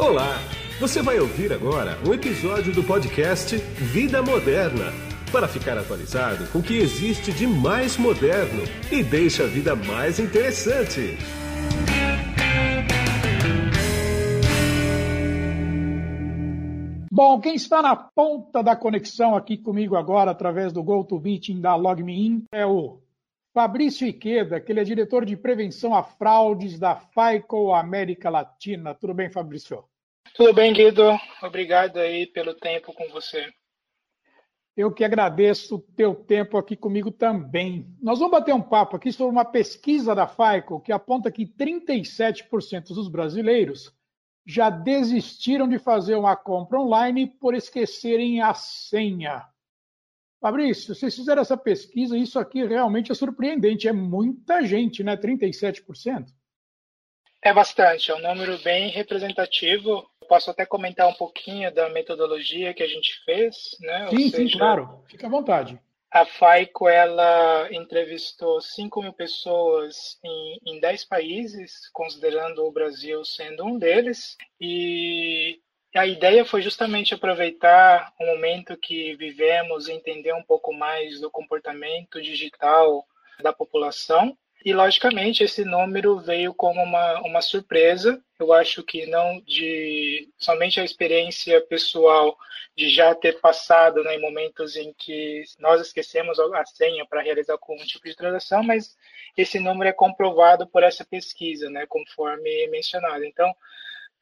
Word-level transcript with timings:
Olá! 0.00 0.38
Você 0.78 1.02
vai 1.02 1.18
ouvir 1.18 1.52
agora 1.52 1.98
um 2.06 2.14
episódio 2.14 2.72
do 2.72 2.84
podcast 2.84 3.56
Vida 3.56 4.22
Moderna 4.22 4.92
para 5.32 5.48
ficar 5.48 5.76
atualizado 5.76 6.46
com 6.52 6.60
o 6.60 6.62
que 6.62 6.78
existe 6.78 7.32
de 7.32 7.48
mais 7.48 7.96
moderno 7.96 8.62
e 8.92 9.02
deixa 9.02 9.42
a 9.42 9.46
vida 9.48 9.74
mais 9.74 10.20
interessante. 10.20 11.18
Bom, 17.10 17.40
quem 17.40 17.56
está 17.56 17.82
na 17.82 17.96
ponta 17.96 18.62
da 18.62 18.76
conexão 18.76 19.34
aqui 19.34 19.58
comigo 19.58 19.96
agora, 19.96 20.30
através 20.30 20.72
do 20.72 20.80
GoToMeeting 20.80 21.60
da 21.60 21.74
LogMeIn, 21.74 22.44
é 22.52 22.64
o 22.64 23.00
Fabrício 23.52 24.06
Iqueda, 24.06 24.60
que 24.60 24.70
ele 24.70 24.78
é 24.78 24.84
diretor 24.84 25.24
de 25.24 25.36
prevenção 25.36 25.92
a 25.92 26.04
fraudes 26.04 26.78
da 26.78 26.94
FICO 26.94 27.74
América 27.74 28.30
Latina. 28.30 28.94
Tudo 28.94 29.12
bem, 29.12 29.28
Fabrício? 29.28 29.82
Tudo 30.34 30.52
bem, 30.52 30.72
Guido. 30.72 31.02
Obrigado 31.42 31.98
aí 31.98 32.26
pelo 32.26 32.54
tempo 32.54 32.92
com 32.92 33.08
você. 33.08 33.52
Eu 34.76 34.92
que 34.92 35.02
agradeço 35.04 35.74
o 35.74 35.80
teu 35.80 36.14
tempo 36.14 36.56
aqui 36.56 36.76
comigo 36.76 37.10
também. 37.10 37.92
Nós 38.00 38.20
vamos 38.20 38.30
bater 38.30 38.54
um 38.54 38.62
papo 38.62 38.94
aqui 38.94 39.12
sobre 39.12 39.32
uma 39.32 39.44
pesquisa 39.44 40.14
da 40.14 40.28
FICO 40.28 40.80
que 40.80 40.92
aponta 40.92 41.32
que 41.32 41.44
37% 41.44 42.94
dos 42.94 43.08
brasileiros 43.08 43.92
já 44.46 44.70
desistiram 44.70 45.68
de 45.68 45.78
fazer 45.78 46.14
uma 46.14 46.36
compra 46.36 46.80
online 46.80 47.26
por 47.26 47.54
esquecerem 47.54 48.40
a 48.40 48.54
senha. 48.54 49.44
Fabrício, 50.40 50.94
vocês 50.94 51.14
fizeram 51.14 51.42
essa 51.42 51.56
pesquisa, 51.56 52.16
isso 52.16 52.38
aqui 52.38 52.64
realmente 52.64 53.10
é 53.10 53.14
surpreendente. 53.14 53.88
É 53.88 53.92
muita 53.92 54.64
gente, 54.64 55.02
né? 55.02 55.16
37%? 55.16 56.26
É 57.42 57.52
bastante, 57.52 58.10
é 58.10 58.14
um 58.14 58.20
número 58.20 58.58
bem 58.58 58.90
representativo. 58.90 60.08
Posso 60.28 60.50
até 60.50 60.66
comentar 60.66 61.08
um 61.08 61.14
pouquinho 61.14 61.72
da 61.72 61.88
metodologia 61.88 62.74
que 62.74 62.82
a 62.82 62.88
gente 62.88 63.24
fez, 63.24 63.76
né? 63.80 64.08
Sim, 64.10 64.30
seja, 64.30 64.52
sim, 64.52 64.58
claro. 64.58 65.02
Fique 65.08 65.24
à 65.24 65.28
vontade. 65.28 65.80
A 66.10 66.24
FAICO, 66.24 66.88
ela 66.88 67.68
entrevistou 67.70 68.60
5 68.60 69.02
mil 69.02 69.12
pessoas 69.12 70.18
em, 70.24 70.58
em 70.66 70.80
10 70.80 71.04
países, 71.04 71.88
considerando 71.92 72.64
o 72.64 72.72
Brasil 72.72 73.22
sendo 73.24 73.64
um 73.64 73.78
deles, 73.78 74.36
e 74.58 75.60
a 75.94 76.06
ideia 76.06 76.44
foi 76.44 76.62
justamente 76.62 77.12
aproveitar 77.12 78.12
o 78.18 78.26
momento 78.26 78.76
que 78.76 79.14
vivemos, 79.16 79.88
entender 79.88 80.32
um 80.32 80.42
pouco 80.42 80.72
mais 80.72 81.20
do 81.20 81.30
comportamento 81.30 82.22
digital 82.22 83.06
da 83.42 83.52
população. 83.52 84.36
E, 84.64 84.72
logicamente, 84.72 85.44
esse 85.44 85.64
número 85.64 86.18
veio 86.18 86.52
como 86.52 86.82
uma, 86.82 87.20
uma 87.20 87.40
surpresa. 87.40 88.22
Eu 88.38 88.52
acho 88.52 88.82
que 88.82 89.06
não 89.06 89.40
de 89.40 90.28
somente 90.36 90.80
a 90.80 90.84
experiência 90.84 91.60
pessoal 91.60 92.36
de 92.76 92.88
já 92.88 93.14
ter 93.14 93.40
passado 93.40 94.02
né, 94.04 94.14
em 94.14 94.20
momentos 94.20 94.76
em 94.76 94.92
que 94.94 95.42
nós 95.58 95.80
esquecemos 95.80 96.38
a 96.38 96.64
senha 96.64 97.04
para 97.06 97.22
realizar 97.22 97.54
algum 97.54 97.76
tipo 97.84 98.06
de 98.06 98.14
transação, 98.14 98.62
mas 98.62 98.96
esse 99.36 99.58
número 99.58 99.88
é 99.88 99.92
comprovado 99.92 100.66
por 100.68 100.82
essa 100.82 101.04
pesquisa, 101.04 101.68
né, 101.70 101.86
conforme 101.88 102.68
mencionado. 102.68 103.24
Então, 103.24 103.52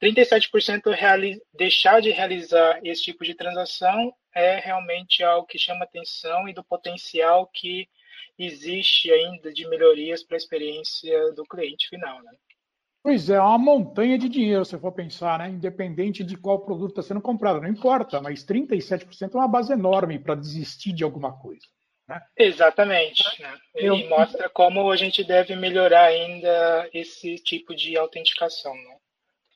37% 0.01 0.91
reali 0.91 1.41
deixar 1.53 2.01
de 2.01 2.11
realizar 2.11 2.79
esse 2.83 3.03
tipo 3.03 3.23
de 3.23 3.33
transação 3.33 4.13
é 4.33 4.57
realmente 4.57 5.23
algo 5.23 5.47
que 5.47 5.57
chama 5.57 5.83
atenção 5.83 6.47
e 6.47 6.53
do 6.53 6.63
potencial 6.63 7.47
que 7.47 7.87
existe 8.37 9.11
ainda 9.11 9.51
de 9.51 9.67
melhorias 9.67 10.23
para 10.23 10.35
a 10.35 10.37
experiência 10.37 11.33
do 11.33 11.43
cliente 11.43 11.87
final. 11.89 12.21
Né? 12.23 12.31
Pois 13.03 13.29
é, 13.29 13.35
é 13.35 13.41
uma 13.41 13.57
montanha 13.57 14.17
de 14.17 14.27
dinheiro, 14.27 14.65
se 14.65 14.77
for 14.77 14.91
pensar, 14.91 15.39
né? 15.39 15.49
independente 15.49 16.23
de 16.23 16.35
qual 16.35 16.59
produto 16.59 16.89
está 16.89 17.01
sendo 17.01 17.21
comprado. 17.21 17.61
Não 17.61 17.69
importa, 17.69 18.21
mas 18.21 18.45
37% 18.45 19.33
é 19.33 19.37
uma 19.37 19.47
base 19.47 19.71
enorme 19.71 20.19
para 20.19 20.35
desistir 20.35 20.93
de 20.93 21.03
alguma 21.03 21.31
coisa. 21.31 21.65
Né? 22.07 22.21
Exatamente. 22.37 23.23
Né? 23.41 23.57
E 23.75 23.85
Eu... 23.85 24.09
mostra 24.09 24.49
como 24.49 24.91
a 24.91 24.95
gente 24.95 25.23
deve 25.23 25.55
melhorar 25.55 26.05
ainda 26.05 26.89
esse 26.93 27.35
tipo 27.35 27.75
de 27.75 27.97
autenticação. 27.97 28.73
Né? 28.73 28.97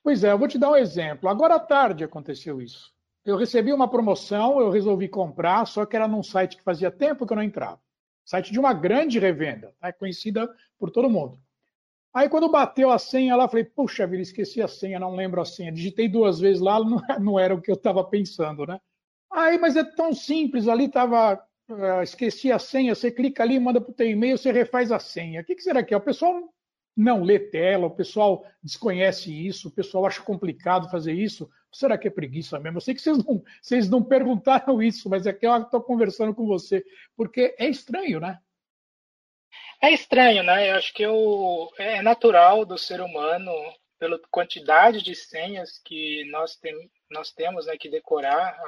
Pois 0.04 0.24
é, 0.24 0.32
eu 0.32 0.38
vou 0.38 0.48
te 0.48 0.58
dar 0.58 0.72
um 0.72 0.76
exemplo. 0.76 1.30
Agora 1.30 1.56
à 1.56 1.60
tarde 1.60 2.04
aconteceu 2.04 2.62
isso. 2.62 2.92
Eu 3.24 3.38
recebi 3.38 3.72
uma 3.72 3.90
promoção, 3.90 4.60
eu 4.60 4.70
resolvi 4.72 5.08
comprar, 5.08 5.66
só 5.66 5.86
que 5.86 5.96
era 5.96 6.08
num 6.08 6.24
site 6.24 6.58
que 6.58 6.64
fazia 6.64 6.90
tempo 6.90 7.26
que 7.26 7.34
eu 7.34 7.38
não 7.38 7.44
entrava. 7.44 7.80
Site 8.26 8.52
de 8.52 8.60
uma 8.60 8.74
grande 8.74 9.20
revenda, 9.20 9.74
tá? 9.80 9.92
conhecida 9.92 10.50
por 10.78 10.92
todo 10.92 11.10
mundo. 11.10 11.40
Aí 12.14 12.28
quando 12.28 12.52
bateu 12.52 12.92
a 12.92 13.00
senha 13.00 13.36
lá, 13.36 13.48
falei, 13.48 13.64
puxa 13.64 14.06
vida, 14.06 14.22
esqueci 14.22 14.62
a 14.62 14.68
senha, 14.68 15.00
não 15.00 15.16
lembro 15.16 15.42
a 15.42 15.46
senha. 15.46 15.72
Digitei 15.72 16.10
duas 16.10 16.40
vezes 16.40 16.62
lá, 16.62 16.78
não, 17.20 17.40
era 17.40 17.56
o 17.56 17.62
que 17.62 17.72
eu 17.72 17.76
estava 17.76 18.04
pensando, 18.04 18.66
né? 18.66 18.80
Aí, 19.32 19.58
mas 19.58 19.78
é 19.78 19.84
tão 19.84 20.14
simples, 20.14 20.68
ali 20.68 20.86
estava, 20.86 21.36
uh, 21.70 21.74
eh, 21.74 22.04
esqueci 22.04 22.52
a 22.52 22.60
senha, 22.60 22.94
você 22.94 23.10
clica 23.10 23.42
ali, 23.44 23.58
manda 23.58 23.80
para 23.80 23.92
o 23.92 23.94
teu 23.94 24.08
e-mail, 24.08 24.38
você 24.38 24.52
refaz 24.52 24.92
a 24.92 25.00
senha. 25.00 25.40
O 25.40 25.46
que, 25.46 25.56
que 25.56 25.62
será 25.64 25.82
que 25.82 25.94
é? 25.94 25.98
O 25.98 26.02
pessoal 26.02 26.54
não 26.98 27.24
lê 27.24 27.40
tela, 27.40 27.88
o 27.88 27.96
pessoal 27.96 28.46
desconhece 28.62 29.32
isso, 29.32 29.70
o 29.70 29.72
pessoal 29.72 30.06
acha 30.06 30.22
complicado 30.22 30.90
fazer 30.90 31.14
isso. 31.14 31.50
Será 31.72 31.98
que 31.98 32.08
é 32.08 32.12
preguiça 32.12 32.60
mesmo? 32.60 32.78
Eu 32.78 32.82
sei 32.82 32.94
que 32.94 33.02
vocês 33.02 33.18
não, 33.24 33.44
vocês 33.62 33.90
não 33.90 34.04
perguntaram 34.04 34.82
isso, 34.84 35.10
mas 35.10 35.26
é 35.26 35.34
que 35.34 35.46
eu 35.46 35.56
estou 35.58 35.82
conversando 35.82 36.34
com 36.34 36.46
você, 36.46 36.84
porque 37.16 37.56
é 37.58 37.70
estranho, 37.70 38.20
né? 38.20 38.40
É 39.82 39.92
estranho, 39.92 40.44
né? 40.44 40.72
Eu 40.72 40.76
acho 40.76 40.94
que 40.94 41.04
eu, 41.04 41.70
é 41.78 42.02
natural 42.02 42.66
do 42.66 42.78
ser 42.78 43.02
humano, 43.02 43.52
pela 43.98 44.20
quantidade 44.32 45.02
de 45.04 45.14
senhas 45.14 45.80
que 45.84 46.26
nós, 46.32 46.56
tem, 46.56 46.74
nós 47.10 47.32
temos 47.32 47.66
né, 47.66 47.78
que 47.78 47.90
decorar, 47.90 48.60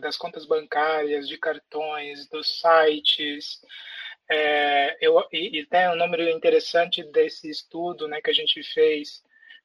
das 0.00 0.16
contas 0.16 0.46
bancárias, 0.46 1.28
de 1.28 1.38
cartões, 1.38 2.28
dos 2.28 2.60
sites, 2.60 3.60
é, 4.30 4.96
eu, 5.00 5.22
e, 5.32 5.60
e 5.60 5.66
tem 5.66 5.88
um 5.88 5.96
número 5.96 6.28
interessante 6.28 7.02
desse 7.02 7.48
estudo 7.48 8.06
né, 8.06 8.20
que 8.20 8.30
a 8.30 8.34
gente 8.34 8.62
fez, 8.62 9.22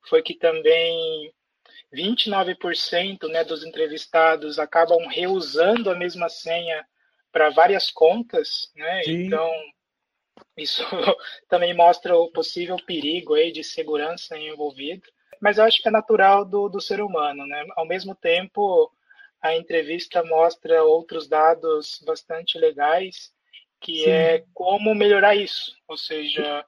foi 0.08 0.22
que 0.22 0.36
também 0.36 1.34
29% 1.94 3.28
né, 3.30 3.44
dos 3.44 3.64
entrevistados 3.64 4.60
acabam 4.60 5.06
reusando 5.08 5.90
a 5.90 5.96
mesma 5.96 6.30
senha 6.30 6.86
para 7.32 7.50
várias 7.50 7.90
contas, 7.90 8.72
né? 8.76 9.02
Então, 9.08 9.52
isso 10.58 10.84
também 11.50 11.74
mostra 11.74 12.16
o 12.16 12.32
possível 12.32 12.78
perigo 12.86 13.34
aí 13.34 13.52
de 13.52 13.64
segurança 13.64 14.38
envolvido. 14.38 15.04
Mas 15.42 15.58
eu 15.58 15.66
acho 15.66 15.82
que 15.82 15.88
é 15.88 15.92
natural 15.92 16.46
do, 16.46 16.70
do 16.70 16.80
ser 16.80 17.02
humano, 17.02 17.46
né? 17.46 17.66
Ao 17.76 17.86
mesmo 17.86 18.16
tempo, 18.16 18.92
a 19.42 19.56
entrevista 19.56 20.24
mostra 20.24 20.84
outros 20.84 21.28
dados 21.28 22.02
bastante 22.06 22.58
legais 22.58 23.34
que 23.82 24.04
Sim. 24.04 24.10
é 24.10 24.44
como 24.54 24.96
melhorar 24.96 25.36
isso. 25.36 25.76
Ou 25.88 25.98
seja, 25.98 26.66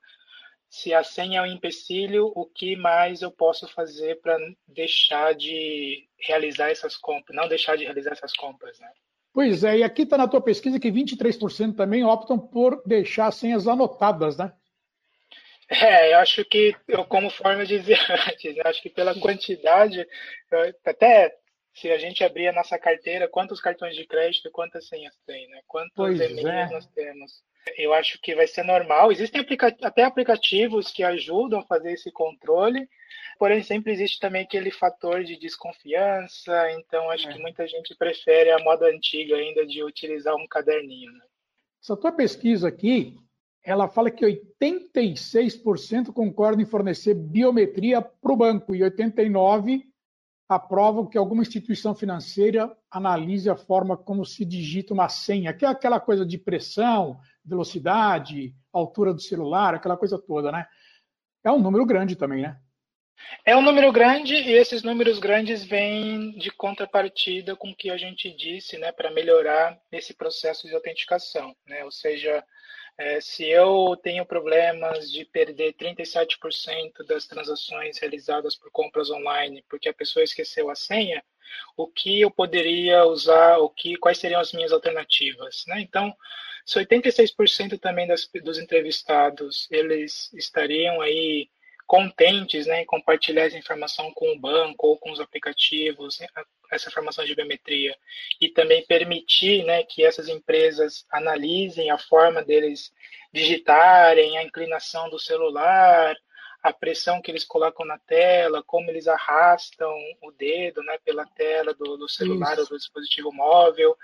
se 0.75 0.93
a 0.93 1.05
senha 1.05 1.39
é 1.39 1.41
um 1.41 1.45
empecilho, 1.45 2.33
o 2.35 2.45
que 2.45 2.75
mais 2.75 3.21
eu 3.21 3.31
posso 3.31 3.65
fazer 3.65 4.19
para 4.19 4.37
deixar 4.67 5.33
de 5.33 6.05
realizar 6.19 6.69
essas 6.69 6.97
compras, 6.97 7.33
não 7.33 7.47
deixar 7.47 7.77
de 7.77 7.85
realizar 7.85 8.11
essas 8.11 8.33
compras, 8.33 8.77
né? 8.77 8.91
Pois 9.33 9.63
é, 9.63 9.77
e 9.77 9.83
aqui 9.83 10.01
está 10.01 10.17
na 10.17 10.27
tua 10.27 10.41
pesquisa 10.41 10.77
que 10.77 10.91
23% 10.91 11.77
também 11.77 12.03
optam 12.03 12.37
por 12.37 12.83
deixar 12.85 13.31
senhas 13.31 13.69
anotadas, 13.69 14.37
né? 14.37 14.51
É, 15.69 16.13
eu 16.13 16.19
acho 16.19 16.43
que, 16.43 16.75
eu, 16.89 17.05
como 17.05 17.29
forma 17.29 17.65
de 17.65 17.79
dizer 17.79 17.97
antes, 18.11 18.53
né? 18.53 18.61
acho 18.65 18.81
que 18.81 18.89
pela 18.89 19.17
quantidade, 19.17 20.05
até 20.85 21.33
se 21.73 21.89
a 21.89 21.97
gente 21.97 22.21
abrir 22.21 22.49
a 22.49 22.53
nossa 22.53 22.77
carteira, 22.77 23.29
quantos 23.29 23.61
cartões 23.61 23.95
de 23.95 24.05
crédito 24.05 24.49
e 24.49 24.51
quantas 24.51 24.89
senhas 24.89 25.15
tem, 25.25 25.47
né? 25.47 25.61
Quantos 25.67 26.19
e-mails 26.19 26.45
é. 26.45 26.69
nós 26.69 26.85
temos? 26.87 27.31
Eu 27.77 27.93
acho 27.93 28.19
que 28.21 28.35
vai 28.35 28.47
ser 28.47 28.63
normal. 28.63 29.11
Existem 29.11 29.41
aplica 29.41 29.75
até 29.81 30.03
aplicativos 30.03 30.91
que 30.91 31.03
ajudam 31.03 31.59
a 31.59 31.65
fazer 31.65 31.93
esse 31.93 32.11
controle, 32.11 32.87
porém 33.39 33.63
sempre 33.63 33.91
existe 33.91 34.19
também 34.19 34.43
aquele 34.43 34.71
fator 34.71 35.23
de 35.23 35.37
desconfiança, 35.37 36.71
então 36.73 37.09
acho 37.09 37.27
é. 37.27 37.33
que 37.33 37.39
muita 37.39 37.67
gente 37.67 37.95
prefere 37.95 38.51
a 38.51 38.59
moda 38.59 38.85
antiga 38.87 39.35
ainda 39.35 39.65
de 39.65 39.83
utilizar 39.83 40.35
um 40.35 40.47
caderninho. 40.47 41.11
Né? 41.11 41.21
Essa 41.81 41.97
tua 41.97 42.11
pesquisa 42.11 42.67
aqui, 42.67 43.17
ela 43.63 43.87
fala 43.87 44.11
que 44.11 44.25
86% 44.25 46.13
concordam 46.13 46.61
em 46.61 46.69
fornecer 46.69 47.15
biometria 47.15 48.01
para 48.01 48.31
o 48.31 48.37
banco 48.37 48.75
e 48.75 48.79
89% 48.81 49.83
aprovam 50.47 51.07
que 51.07 51.17
alguma 51.17 51.41
instituição 51.41 51.95
financeira 51.95 52.75
analise 52.91 53.49
a 53.49 53.55
forma 53.55 53.97
como 53.97 54.23
se 54.23 54.45
digita 54.45 54.93
uma 54.93 55.09
senha, 55.09 55.53
que 55.53 55.65
é 55.65 55.67
aquela 55.67 55.99
coisa 55.99 56.23
de 56.23 56.37
pressão, 56.37 57.19
velocidade, 57.45 58.53
altura 58.73 59.13
do 59.13 59.21
celular, 59.21 59.75
aquela 59.75 59.97
coisa 59.97 60.17
toda, 60.17 60.51
né? 60.51 60.65
É 61.43 61.51
um 61.51 61.59
número 61.59 61.85
grande 61.85 62.15
também, 62.15 62.41
né? 62.41 62.59
É 63.45 63.55
um 63.55 63.61
número 63.61 63.91
grande 63.91 64.35
e 64.35 64.51
esses 64.51 64.83
números 64.83 65.19
grandes 65.19 65.63
vêm 65.63 66.31
de 66.37 66.51
contrapartida 66.51 67.55
com 67.55 67.69
o 67.71 67.75
que 67.75 67.89
a 67.89 67.97
gente 67.97 68.29
disse, 68.35 68.77
né, 68.77 68.91
para 68.91 69.09
melhorar 69.09 69.79
esse 69.91 70.13
processo 70.13 70.67
de 70.67 70.73
autenticação, 70.73 71.55
né? 71.65 71.83
Ou 71.83 71.91
seja, 71.91 72.43
É, 72.97 73.19
se 73.19 73.43
eu 73.49 73.97
tenho 74.01 74.25
problemas 74.25 75.11
de 75.11 75.25
perder 75.25 75.73
37% 75.73 77.05
das 77.05 77.27
transações 77.27 77.99
realizadas 77.99 78.55
por 78.55 78.71
compras 78.71 79.09
online 79.09 79.61
porque 79.69 79.89
a 79.89 79.93
pessoa 79.93 80.23
esqueceu 80.23 80.69
a 80.69 80.75
senha, 80.75 81.21
o 81.75 81.87
que 81.87 82.21
eu 82.21 82.31
poderia 82.31 83.03
usar, 83.05 83.57
o 83.57 83.69
que, 83.69 83.97
quais 83.97 84.17
seriam 84.17 84.39
as 84.39 84.53
minhas 84.53 84.71
alternativas? 84.71 85.65
Né? 85.67 85.81
Então, 85.81 86.15
se 86.65 86.79
86% 86.79 87.79
também 87.79 88.07
das, 88.07 88.27
dos 88.43 88.57
entrevistados 88.57 89.67
eles 89.69 90.33
estariam 90.33 90.99
aí 91.01 91.49
contentes 91.85 92.65
né, 92.65 92.81
em 92.81 92.85
compartilhar 92.85 93.43
essa 93.43 93.57
informação 93.57 94.11
com 94.13 94.31
o 94.31 94.39
banco 94.39 94.87
ou 94.87 94.97
com 94.97 95.11
os 95.11 95.19
aplicativos, 95.19 96.19
né, 96.19 96.27
essa 96.71 96.89
informação 96.89 97.23
de 97.23 97.35
biometria, 97.35 97.95
e 98.41 98.49
também 98.49 98.83
permitir 98.85 99.63
né, 99.63 99.83
que 99.83 100.03
essas 100.03 100.27
empresas 100.27 101.05
analisem 101.11 101.91
a 101.91 101.97
forma 101.97 102.43
deles 102.43 102.91
digitarem, 103.31 104.37
a 104.37 104.43
inclinação 104.43 105.09
do 105.09 105.19
celular, 105.19 106.15
a 106.65 106.73
pressão 106.73 107.21
que 107.21 107.29
eles 107.29 107.43
colocam 107.43 107.85
na 107.85 107.99
tela, 107.99 108.63
como 108.63 108.89
eles 108.89 109.07
arrastam 109.07 109.93
o 110.23 110.31
dedo 110.31 110.81
né, 110.81 110.97
pela 111.05 111.23
tela 111.23 111.75
do, 111.75 111.95
do 111.95 112.09
celular 112.09 112.53
Isso. 112.53 112.61
ou 112.61 112.69
do 112.69 112.77
dispositivo 112.79 113.31
móvel. 113.31 113.95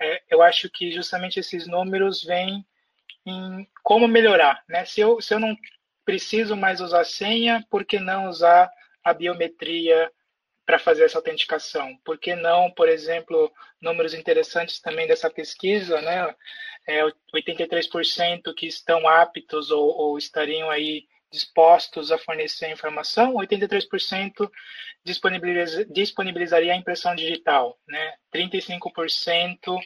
É, 0.00 0.22
eu 0.30 0.40
acho 0.40 0.70
que 0.70 0.90
justamente 0.90 1.38
esses 1.38 1.66
números 1.66 2.24
vêm 2.24 2.64
em 3.26 3.68
como 3.82 4.08
melhorar. 4.08 4.64
Né? 4.66 4.86
Se, 4.86 5.02
eu, 5.02 5.20
se 5.20 5.34
eu 5.34 5.38
não 5.38 5.54
preciso 6.02 6.56
mais 6.56 6.80
usar 6.80 7.04
senha, 7.04 7.62
por 7.68 7.84
que 7.84 7.98
não 7.98 8.30
usar 8.30 8.72
a 9.04 9.12
biometria 9.12 10.10
para 10.64 10.78
fazer 10.78 11.04
essa 11.04 11.18
autenticação? 11.18 11.94
Por 12.02 12.16
que 12.16 12.34
não, 12.34 12.70
por 12.70 12.88
exemplo, 12.88 13.52
números 13.82 14.14
interessantes 14.14 14.80
também 14.80 15.06
dessa 15.06 15.28
pesquisa, 15.28 16.00
né? 16.00 16.34
É, 16.86 17.04
83% 17.34 18.54
que 18.56 18.66
estão 18.66 19.06
aptos 19.06 19.70
ou, 19.70 19.94
ou 19.94 20.16
estariam 20.16 20.70
aí 20.70 21.06
dispostos 21.30 22.10
a 22.10 22.18
fornecer 22.18 22.70
informação, 22.70 23.34
83% 23.34 24.50
disponibiliza, 25.04 25.84
disponibilizaria 25.86 26.72
a 26.72 26.76
impressão 26.76 27.14
digital, 27.14 27.78
né? 27.86 28.14
35% 28.34 29.78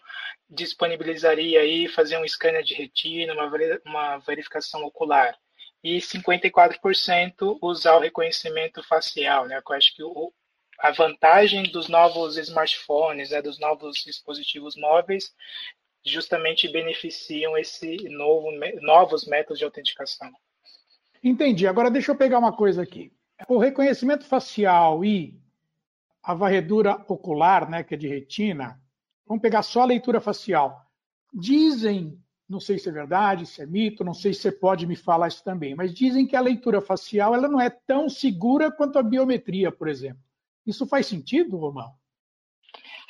disponibilizaria 0.49 1.61
aí 1.61 1.89
fazer 1.89 2.19
um 2.19 2.27
scanner 2.27 2.63
de 2.63 2.75
retina, 2.75 3.33
uma, 3.33 3.51
uma 3.85 4.19
verificação 4.19 4.85
ocular 4.85 5.37
e 5.83 5.99
54% 5.99 7.59
usar 7.61 7.97
o 7.97 8.01
reconhecimento 8.01 8.83
facial, 8.85 9.47
né? 9.47 9.61
Eu 9.69 9.77
acho 9.77 9.95
que 9.95 10.03
o, 10.03 10.33
a 10.79 10.93
vantagem 10.93 11.65
dos 11.65 11.89
novos 11.89 12.37
smartphones, 12.37 13.31
né, 13.31 13.43
dos 13.43 13.59
novos 13.59 14.03
dispositivos 14.05 14.77
móveis, 14.77 15.33
justamente 16.05 16.69
beneficiam 16.69 17.57
esse 17.57 17.97
novo, 18.09 18.51
novos 18.81 19.25
métodos 19.25 19.59
de 19.59 19.65
autenticação. 19.65 20.33
Entendi. 21.23 21.67
Agora 21.67 21.91
deixa 21.91 22.11
eu 22.13 22.17
pegar 22.17 22.39
uma 22.39 22.53
coisa 22.53 22.83
aqui. 22.83 23.13
O 23.49 23.59
reconhecimento 23.59 24.25
facial 24.25 25.05
e 25.05 25.41
a 26.23 26.35
varredura 26.35 27.05
ocular, 27.09 27.69
né, 27.69 27.83
que 27.83 27.95
é 27.95 27.97
de 27.97 28.09
retina, 28.09 28.81
vamos 29.27 29.43
pegar 29.43 29.63
só 29.63 29.83
a 29.83 29.87
leitura 29.87 30.21
facial. 30.21 30.87
Dizem 31.33 32.23
não 32.53 32.61
sei 32.61 32.79
se 32.79 32.89
é 32.89 32.93
verdade, 32.93 33.47
se 33.47 33.63
é 33.63 33.67
mito, 33.67 34.05
não 34.05 34.13
sei 34.13 34.35
se 34.35 34.43
você 34.43 34.53
pode 34.53 34.87
me 34.87 34.95
falar 34.95 35.29
isso 35.29 35.43
também, 35.43 35.75
mas 35.75 35.95
dizem 35.95 36.27
que 36.27 36.37
a 36.37 36.41
leitura 36.41 36.83
facial 36.83 37.35
ela 37.35 37.49
não 37.49 37.59
é 37.59 37.71
tão 37.71 38.11
segura 38.11 38.71
quanto 38.71 38.99
a 38.99 39.03
biometria, 39.03 39.73
por 39.73 39.89
exemplo. 39.89 40.23
Isso 40.67 40.87
faz 40.87 41.07
sentido 41.07 41.73
não? 41.73 41.95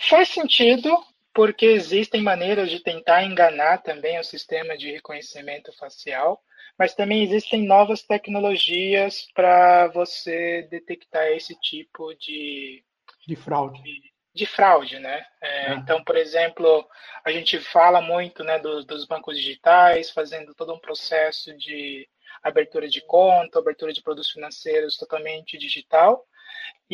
Faz 0.08 0.28
sentido, 0.28 0.96
porque 1.34 1.66
existem 1.66 2.22
maneiras 2.22 2.70
de 2.70 2.80
tentar 2.80 3.24
enganar 3.24 3.82
também 3.82 4.18
o 4.18 4.24
sistema 4.24 4.76
de 4.76 4.92
reconhecimento 4.92 5.72
facial, 5.76 6.40
mas 6.78 6.94
também 6.94 7.22
existem 7.22 7.66
novas 7.66 8.02
tecnologias 8.02 9.26
para 9.34 9.88
você 9.88 10.62
detectar 10.70 11.26
esse 11.28 11.58
tipo 11.60 12.14
de, 12.14 12.84
de 13.26 13.36
fraude. 13.36 13.82
De, 13.82 14.12
de 14.34 14.46
fraude, 14.46 14.98
né? 14.98 15.24
É, 15.40 15.72
é. 15.72 15.74
Então, 15.74 16.02
por 16.02 16.16
exemplo, 16.16 16.86
a 17.24 17.30
gente 17.30 17.58
fala 17.60 18.00
muito 18.00 18.42
né, 18.42 18.58
do, 18.58 18.84
dos 18.84 19.06
bancos 19.06 19.36
digitais, 19.36 20.10
fazendo 20.10 20.54
todo 20.54 20.72
um 20.72 20.80
processo 20.80 21.56
de 21.56 22.08
abertura 22.42 22.88
de 22.88 23.00
conta, 23.02 23.58
abertura 23.58 23.92
de 23.92 24.02
produtos 24.02 24.30
financeiros 24.30 24.96
totalmente 24.96 25.56
digital, 25.56 26.26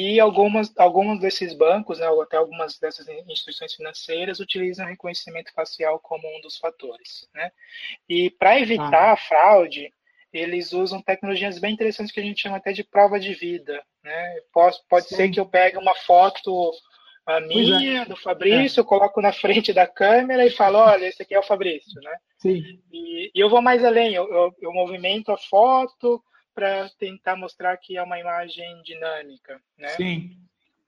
e 0.00 0.20
algumas, 0.20 0.72
alguns 0.78 1.18
desses 1.18 1.52
bancos, 1.52 1.98
né, 1.98 2.08
ou 2.08 2.22
até 2.22 2.36
algumas 2.36 2.78
dessas 2.78 3.08
instituições 3.26 3.74
financeiras, 3.74 4.38
utilizam 4.38 4.86
reconhecimento 4.86 5.52
facial 5.52 5.98
como 5.98 6.22
um 6.36 6.40
dos 6.40 6.56
fatores. 6.56 7.28
Né? 7.34 7.50
E 8.08 8.30
para 8.30 8.60
evitar 8.60 9.08
ah. 9.08 9.12
a 9.14 9.16
fraude, 9.16 9.92
eles 10.32 10.72
usam 10.72 11.02
tecnologias 11.02 11.58
bem 11.58 11.74
interessantes 11.74 12.12
que 12.12 12.20
a 12.20 12.22
gente 12.22 12.40
chama 12.40 12.58
até 12.58 12.70
de 12.70 12.84
prova 12.84 13.18
de 13.18 13.34
vida. 13.34 13.82
Né? 14.04 14.40
Pode, 14.52 14.78
pode 14.88 15.08
ser 15.08 15.30
que 15.30 15.40
eu 15.40 15.46
pegue 15.46 15.76
uma 15.76 15.96
foto 15.96 16.70
a 17.26 17.38
é. 17.38 17.40
minha, 17.40 18.02
é. 18.02 18.04
do 18.04 18.14
Fabrício, 18.14 18.78
é. 18.78 18.80
eu 18.82 18.86
coloco 18.86 19.20
na 19.20 19.32
frente 19.32 19.72
da 19.72 19.88
câmera 19.88 20.46
e 20.46 20.50
falo, 20.50 20.78
olha, 20.78 21.06
esse 21.06 21.22
aqui 21.24 21.34
é 21.34 21.40
o 21.40 21.42
Fabrício, 21.42 22.00
né? 22.02 22.16
Sim. 22.36 22.62
E, 22.92 23.32
e 23.34 23.40
eu 23.40 23.50
vou 23.50 23.60
mais 23.60 23.84
além, 23.84 24.14
eu, 24.14 24.32
eu, 24.32 24.54
eu 24.60 24.72
movimento 24.72 25.32
a 25.32 25.36
foto 25.36 26.22
para 26.58 26.88
tentar 26.98 27.36
mostrar 27.36 27.76
que 27.76 27.96
é 27.96 28.02
uma 28.02 28.18
imagem 28.18 28.82
dinâmica, 28.82 29.62
né? 29.76 29.90
Sim. 29.90 30.36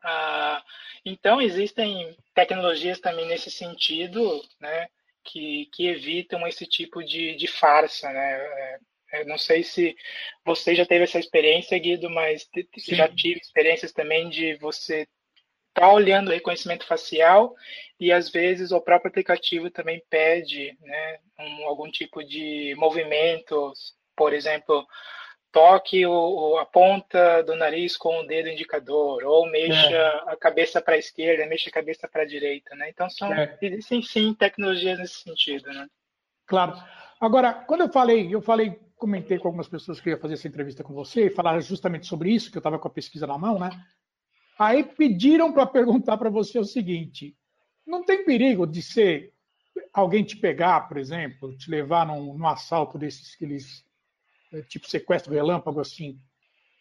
Ah, 0.03 0.61
então, 1.05 1.41
existem 1.41 2.17
tecnologias 2.35 2.99
também 2.99 3.29
nesse 3.29 3.53
sentido, 3.53 4.43
né, 4.59 4.89
que, 5.23 5.67
que 5.73 5.87
evitam 5.87 6.45
esse 6.45 6.67
tipo 6.67 7.05
de, 7.05 7.37
de 7.37 7.47
farsa, 7.47 8.11
né? 8.13 8.79
Eu 9.13 9.27
não 9.27 9.39
sei 9.39 9.63
se 9.63 9.97
você 10.45 10.75
já 10.75 10.85
teve 10.85 11.05
essa 11.05 11.21
experiência, 11.21 11.79
Guido, 11.79 12.11
mas 12.11 12.49
Sim. 12.77 12.97
já 12.97 13.09
tive 13.09 13.39
experiências 13.39 13.93
também 13.93 14.29
de 14.29 14.57
você 14.57 15.07
está 15.69 15.93
olhando 15.93 16.29
o 16.29 16.33
reconhecimento 16.33 16.85
facial 16.85 17.55
e 17.99 18.11
às 18.11 18.29
vezes 18.29 18.73
o 18.73 18.81
próprio 18.81 19.09
aplicativo 19.09 19.71
também 19.71 20.03
pede 20.11 20.77
né, 20.81 21.19
um, 21.39 21.65
algum 21.67 21.89
tipo 21.89 22.25
de 22.25 22.75
movimento, 22.77 23.73
por 24.17 24.33
exemplo, 24.33 24.85
toque 25.53 26.07
o, 26.07 26.59
a 26.59 26.67
ponta 26.67 27.43
do 27.43 27.57
nariz 27.57 27.97
com 27.97 28.21
o 28.21 28.27
dedo 28.27 28.49
indicador, 28.49 29.25
ou 29.25 29.51
mexa 29.51 29.91
é. 29.91 30.33
a 30.33 30.37
cabeça 30.37 30.81
para 30.81 30.95
a 30.95 30.99
esquerda, 30.99 31.47
mexa 31.47 31.71
a 31.71 31.73
cabeça 31.73 32.09
para 32.09 32.23
a 32.23 32.27
direita. 32.27 32.75
Né? 32.77 32.91
Então, 32.91 33.09
são, 33.11 33.33
é. 33.33 33.59
existem 33.61 34.03
sim 34.03 34.35
tecnologias 34.35 34.99
nesse 34.99 35.23
sentido. 35.23 35.69
Né? 35.73 35.89
Claro. 36.47 36.75
Agora, 37.21 37.53
quando 37.53 37.83
eu 37.83 37.89
falei, 37.89 38.35
eu 38.35 38.41
falei, 38.41 38.79
comentei 38.97 39.39
com 39.39 39.49
algumas 39.49 39.69
pessoas 39.69 40.01
que 40.01 40.09
eu 40.09 40.13
ia 40.13 40.21
fazer 40.21 40.35
essa 40.35 40.49
entrevista 40.49 40.85
com 40.85 40.95
você 40.95 41.27
e 41.27 41.31
falar 41.31 41.61
justamente 41.61 42.07
sobre 42.07 42.31
isso, 42.31 42.51
que 42.51 42.57
eu 42.57 42.61
estava 42.61 42.79
com 42.79 42.89
a 42.89 42.93
pesquisa 42.93 43.27
na 43.27 43.37
mão, 43.37 43.59
né? 43.59 43.71
Aí 44.59 44.85
pediram 44.85 45.53
para 45.53 45.67
perguntar 45.67 46.19
para 46.19 46.29
você 46.29 46.59
o 46.59 46.65
seguinte: 46.65 47.35
não 47.87 48.05
tem 48.05 48.25
perigo 48.25 48.67
de 48.67 48.83
ser 48.83 49.33
alguém 49.93 50.23
te 50.23 50.37
pegar, 50.37 50.89
por 50.89 50.97
exemplo, 50.99 51.57
te 51.57 51.71
levar 51.71 52.07
num, 52.07 52.37
num 52.37 52.47
assalto 52.47 52.99
desses 52.99 53.35
que 53.35 53.45
eles, 53.45 53.85
tipo 54.69 54.89
sequestro 54.89 55.33
relâmpago 55.33 55.81
assim, 55.81 56.19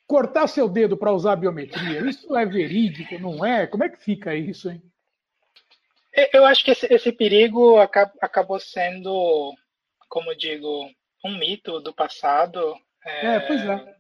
cortar 0.08 0.48
seu 0.48 0.68
dedo 0.68 0.98
para 0.98 1.14
usar 1.14 1.34
a 1.34 1.38
biometria? 1.38 2.02
Isso 2.10 2.36
é 2.36 2.46
verídico, 2.46 3.18
não 3.20 3.46
é? 3.46 3.68
Como 3.68 3.84
é 3.84 3.90
que 3.90 4.04
fica 4.04 4.36
isso, 4.36 4.70
hein? 4.70 4.82
Eu 6.34 6.46
acho 6.46 6.66
que 6.66 6.72
esse, 6.72 6.92
esse 6.92 7.12
perigo 7.12 7.78
acabou 7.80 8.60
sendo, 8.60 9.54
como 10.10 10.36
digo, 10.36 10.90
um 11.24 11.38
mito 11.38 11.80
do 11.80 11.94
passado. 11.94 12.76
É, 13.06 13.36
é 13.36 13.40
pois 13.40 13.62
é 13.62 13.96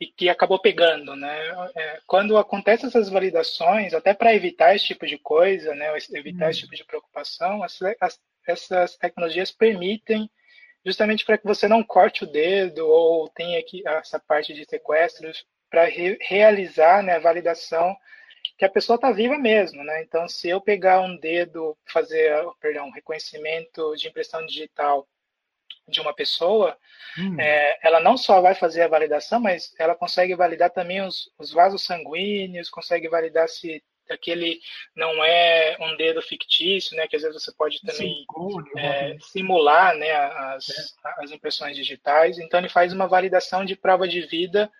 e 0.00 0.06
que 0.06 0.28
acabou 0.28 0.58
pegando, 0.58 1.14
né? 1.16 1.38
É, 1.76 2.00
quando 2.06 2.36
acontecem 2.36 2.88
essas 2.88 3.08
validações, 3.08 3.94
até 3.94 4.12
para 4.12 4.34
evitar 4.34 4.74
esse 4.74 4.86
tipo 4.86 5.06
de 5.06 5.18
coisa, 5.18 5.74
né? 5.74 5.86
Evitar 6.12 6.50
esse 6.50 6.60
hum. 6.60 6.62
tipo 6.62 6.76
de 6.76 6.84
preocupação, 6.84 7.62
as, 7.62 7.78
as, 8.00 8.20
essas 8.46 8.96
tecnologias 8.96 9.50
permitem 9.50 10.28
justamente 10.84 11.24
para 11.24 11.38
que 11.38 11.46
você 11.46 11.66
não 11.66 11.82
corte 11.82 12.24
o 12.24 12.26
dedo 12.26 12.86
ou 12.86 13.28
tenha 13.28 13.58
aqui 13.58 13.82
essa 13.86 14.18
parte 14.18 14.52
de 14.52 14.64
sequestros 14.64 15.46
para 15.70 15.84
re, 15.84 16.18
realizar 16.20 17.02
né, 17.02 17.14
a 17.14 17.20
validação 17.20 17.96
que 18.56 18.64
a 18.64 18.70
pessoa 18.70 18.96
está 18.96 19.10
viva 19.10 19.36
mesmo, 19.38 19.82
né? 19.82 20.02
Então, 20.02 20.28
se 20.28 20.48
eu 20.48 20.60
pegar 20.60 21.00
um 21.00 21.16
dedo, 21.16 21.76
fazer, 21.92 22.32
perdão, 22.60 22.90
reconhecimento 22.90 23.96
de 23.96 24.06
impressão 24.06 24.44
digital 24.46 25.08
de 25.88 26.00
uma 26.00 26.14
pessoa, 26.14 26.76
hum. 27.18 27.40
é, 27.40 27.78
ela 27.82 28.00
não 28.00 28.16
só 28.16 28.40
vai 28.40 28.54
fazer 28.54 28.82
a 28.82 28.88
validação, 28.88 29.40
mas 29.40 29.74
ela 29.78 29.94
consegue 29.94 30.34
validar 30.34 30.70
também 30.70 31.02
os, 31.02 31.30
os 31.38 31.52
vasos 31.52 31.82
sanguíneos, 31.84 32.70
consegue 32.70 33.08
validar 33.08 33.48
se 33.48 33.82
aquele 34.12 34.60
não 34.94 35.24
é 35.24 35.76
um 35.80 35.96
dedo 35.96 36.20
fictício, 36.20 36.96
né? 36.96 37.06
Que 37.08 37.16
às 37.16 37.22
vezes 37.22 37.42
você 37.42 37.52
pode 37.52 37.80
também 37.80 38.24
é, 38.76 39.16
simular, 39.20 39.96
né? 39.96 40.10
As, 40.12 40.68
é. 40.68 41.24
as 41.24 41.30
impressões 41.30 41.76
digitais. 41.76 42.38
Então 42.38 42.60
ele 42.60 42.68
faz 42.68 42.92
uma 42.92 43.06
validação 43.06 43.64
de 43.64 43.76
prova 43.76 44.06
de 44.06 44.22
vida 44.22 44.70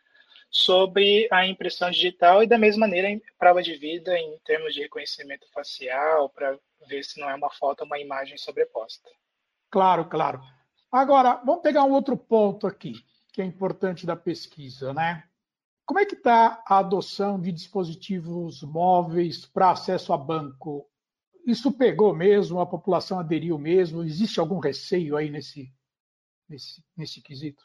sobre 0.51 1.27
a 1.33 1.45
impressão 1.47 1.91
digital 1.91 2.43
e 2.43 2.47
da 2.47 2.57
mesma 2.57 2.87
maneira 2.87 3.09
prova 3.37 3.61
de 3.61 3.75
vida 3.75 4.17
em 4.17 4.39
termos 4.45 4.73
de 4.73 4.83
reconhecimento 4.83 5.47
facial 5.53 6.29
para 6.29 6.57
ver 6.87 7.03
se 7.03 7.19
não 7.19 7.29
é 7.29 7.35
uma 7.35 7.51
foto 7.51 7.81
ou 7.81 7.87
uma 7.87 7.99
imagem 7.99 8.39
sobreposta. 8.39 9.11
Claro, 9.69 10.05
claro. 10.05 10.41
Agora, 10.93 11.41
vamos 11.45 11.63
pegar 11.63 11.83
um 11.83 11.91
outro 11.91 12.17
ponto 12.17 12.69
aqui, 12.69 12.95
que 13.33 13.43
é 13.43 13.45
importante 13.45 14.07
da 14.07 14.15
pesquisa, 14.15 14.95
né? 14.95 15.25
Como 15.87 16.01
é 16.01 16.07
que 16.07 16.15
está 16.15 16.63
a 16.67 16.79
adoção 16.79 17.41
de 17.41 17.53
dispositivos 17.53 18.63
móveis 18.63 19.45
para 19.45 19.71
acesso 19.71 20.13
a 20.13 20.17
banco? 20.17 20.89
Isso 21.47 21.71
pegou 21.73 22.15
mesmo? 22.15 22.61
A 22.61 22.67
população 22.67 23.19
aderiu 23.19 23.59
mesmo? 23.59 24.03
Existe 24.03 24.41
algum 24.41 24.59
receio 24.59 25.17
aí 25.17 25.29
nesse, 25.29 25.71
nesse, 26.49 26.83
nesse 26.97 27.21
quesito? 27.21 27.63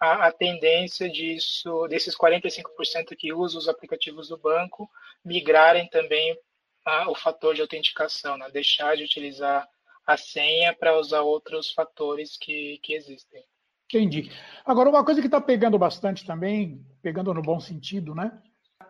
a, 0.00 0.26
a 0.26 0.32
tendência 0.32 1.08
disso, 1.08 1.86
desses 1.88 2.16
45% 2.16 3.16
que 3.16 3.32
usam 3.32 3.58
os 3.58 3.68
aplicativos 3.68 4.28
do 4.28 4.36
banco, 4.36 4.90
migrarem 5.24 5.88
também 5.88 6.36
a, 6.84 7.08
o 7.08 7.14
fator 7.14 7.54
de 7.54 7.60
autenticação, 7.60 8.36
né? 8.36 8.50
deixar 8.50 8.96
de 8.96 9.04
utilizar 9.04 9.68
a 10.08 10.16
senha 10.16 10.74
para 10.74 10.98
usar 10.98 11.20
outros 11.20 11.70
fatores 11.70 12.38
que, 12.38 12.80
que 12.82 12.94
existem. 12.94 13.44
Entendi. 13.84 14.32
Agora, 14.64 14.88
uma 14.88 15.04
coisa 15.04 15.20
que 15.20 15.26
está 15.26 15.38
pegando 15.38 15.78
bastante 15.78 16.24
também, 16.24 16.82
pegando 17.02 17.34
no 17.34 17.42
bom 17.42 17.60
sentido, 17.60 18.14
né? 18.14 18.32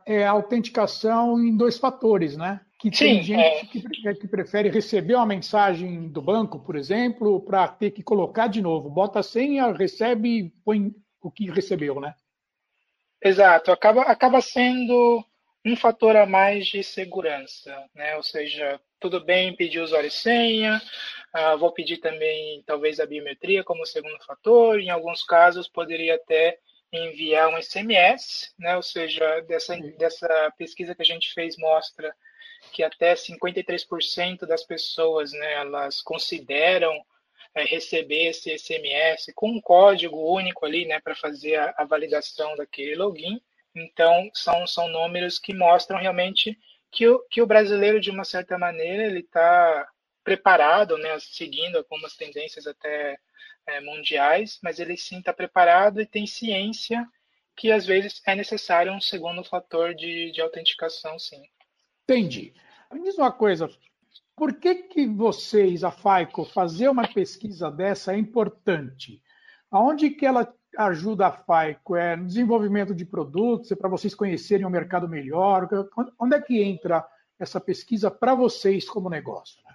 É 0.06 0.24
a 0.24 0.30
autenticação 0.30 1.40
em 1.40 1.56
dois 1.56 1.76
fatores, 1.76 2.36
né? 2.36 2.60
Que 2.78 2.88
Sim, 2.96 3.04
tem 3.04 3.22
gente 3.24 3.40
é... 3.40 3.64
que, 3.64 4.14
que, 4.14 4.28
prefere 4.28 4.70
receber 4.70 5.16
uma 5.16 5.26
mensagem 5.26 6.08
do 6.08 6.22
banco, 6.22 6.60
por 6.60 6.76
exemplo, 6.76 7.40
para 7.40 7.66
ter 7.66 7.90
que 7.90 8.02
colocar 8.02 8.46
de 8.46 8.62
novo. 8.62 8.88
Bota 8.88 9.18
a 9.18 9.22
senha, 9.24 9.72
recebe 9.72 10.28
e 10.28 10.50
põe 10.64 10.94
o 11.20 11.32
que 11.32 11.50
recebeu, 11.50 12.00
né? 12.00 12.14
Exato. 13.20 13.72
Acaba, 13.72 14.02
acaba 14.02 14.40
sendo 14.40 15.24
um 15.68 15.76
fator 15.76 16.16
a 16.16 16.26
mais 16.26 16.66
de 16.66 16.82
segurança, 16.82 17.76
né? 17.94 18.16
Ou 18.16 18.22
seja, 18.22 18.80
tudo 19.00 19.20
bem 19.24 19.54
pedir 19.54 19.80
usuário 19.80 20.08
e 20.08 20.10
senha, 20.10 20.80
uh, 21.36 21.58
vou 21.58 21.72
pedir 21.72 21.98
também 21.98 22.62
talvez 22.66 22.98
a 23.00 23.06
biometria 23.06 23.62
como 23.64 23.86
segundo 23.86 24.18
fator. 24.24 24.80
Em 24.80 24.90
alguns 24.90 25.22
casos 25.22 25.68
poderia 25.68 26.14
até 26.16 26.58
enviar 26.92 27.48
um 27.48 27.60
SMS, 27.60 28.52
né? 28.58 28.76
Ou 28.76 28.82
seja, 28.82 29.40
dessa, 29.42 29.76
dessa 29.98 30.52
pesquisa 30.56 30.94
que 30.94 31.02
a 31.02 31.04
gente 31.04 31.32
fez 31.32 31.56
mostra 31.56 32.14
que 32.72 32.82
até 32.82 33.14
53% 33.14 34.46
das 34.46 34.64
pessoas, 34.64 35.32
né, 35.32 35.54
elas 35.54 36.02
consideram 36.02 36.92
é, 37.54 37.64
receber 37.64 38.28
esse 38.28 38.56
SMS 38.58 39.32
com 39.34 39.50
um 39.50 39.60
código 39.60 40.16
único 40.32 40.66
ali, 40.66 40.84
né, 40.86 41.00
para 41.00 41.14
fazer 41.14 41.56
a, 41.56 41.74
a, 41.76 41.84
validação 41.84 42.54
daquele 42.56 42.94
login. 42.96 43.40
Então, 43.82 44.30
são, 44.34 44.66
são 44.66 44.88
números 44.88 45.38
que 45.38 45.54
mostram 45.54 45.98
realmente 45.98 46.58
que 46.90 47.06
o, 47.06 47.20
que 47.30 47.42
o 47.42 47.46
brasileiro, 47.46 48.00
de 48.00 48.10
uma 48.10 48.24
certa 48.24 48.58
maneira, 48.58 49.04
ele 49.04 49.20
está 49.20 49.88
preparado, 50.24 50.98
né, 50.98 51.18
seguindo 51.20 51.78
algumas 51.78 52.14
tendências 52.16 52.66
até 52.66 53.18
é, 53.66 53.80
mundiais, 53.80 54.58
mas 54.62 54.78
ele 54.78 54.96
sim 54.96 55.18
está 55.18 55.32
preparado 55.32 56.00
e 56.00 56.06
tem 56.06 56.26
ciência 56.26 57.06
que 57.56 57.72
às 57.72 57.84
vezes 57.84 58.22
é 58.24 58.34
necessário 58.34 58.92
um 58.92 59.00
segundo 59.00 59.42
fator 59.42 59.94
de, 59.94 60.30
de 60.30 60.40
autenticação, 60.40 61.18
sim. 61.18 61.42
Entendi. 62.04 62.54
Me 62.92 63.02
diz 63.02 63.18
uma 63.18 63.32
coisa, 63.32 63.68
por 64.36 64.54
que, 64.54 64.74
que 64.76 65.06
vocês, 65.06 65.82
a 65.82 65.90
FAICO, 65.90 66.44
fazer 66.44 66.88
uma 66.88 67.12
pesquisa 67.12 67.70
dessa 67.70 68.14
é 68.14 68.16
importante? 68.18 69.20
Aonde 69.70 70.10
que 70.10 70.24
ela 70.24 70.54
ajuda 70.86 71.26
a 71.26 71.32
FAICO? 71.32 71.96
É 71.96 72.16
no 72.16 72.26
desenvolvimento 72.26 72.94
de 72.94 73.04
produtos, 73.04 73.72
é 73.72 73.76
para 73.76 73.88
vocês 73.88 74.14
conhecerem 74.14 74.64
o 74.64 74.70
mercado 74.70 75.08
melhor? 75.08 75.68
Onde 76.18 76.36
é 76.36 76.40
que 76.40 76.62
entra 76.62 77.04
essa 77.38 77.60
pesquisa 77.60 78.10
para 78.10 78.34
vocês 78.34 78.88
como 78.88 79.10
negócio? 79.10 79.60
Né? 79.64 79.74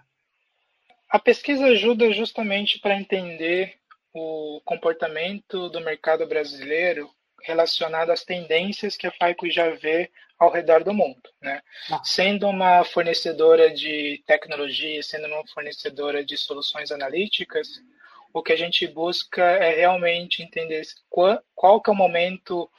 A 1.10 1.19
pesquisa 1.19 1.65
ajuda 1.65 2.12
justamente 2.12 2.79
para 2.79 2.95
entender 2.95 3.75
o 4.13 4.62
comportamento 4.63 5.69
do 5.69 5.81
mercado 5.81 6.25
brasileiro 6.25 7.10
relacionado 7.41 8.12
às 8.12 8.24
tendências 8.24 8.95
que 8.95 9.05
a 9.05 9.12
FAICO 9.12 9.50
já 9.50 9.69
vê 9.72 10.10
ao 10.39 10.51
redor 10.51 10.83
do 10.83 10.93
mundo. 10.93 11.22
Né? 11.41 11.62
Ah. 11.91 12.01
Sendo 12.03 12.48
uma 12.48 12.83
fornecedora 12.86 13.74
de 13.74 14.24
tecnologia, 14.25 15.03
sendo 15.03 15.27
uma 15.27 15.45
fornecedora 15.48 16.24
de 16.24 16.38
soluções 16.38 16.91
analíticas, 16.91 17.81
o 18.33 18.41
que 18.41 18.51
a 18.51 18.57
gente 18.57 18.87
busca 18.87 19.43
é 19.43 19.75
realmente 19.75 20.41
entender 20.41 20.81
qual, 21.09 21.41
qual 21.53 21.81
que 21.81 21.89
é 21.89 21.93
o 21.93 21.95
momento 21.95 22.69